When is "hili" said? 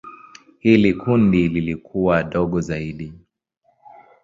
0.59-0.93